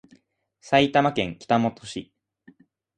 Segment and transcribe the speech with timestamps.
[0.61, 2.11] 埼玉県北本市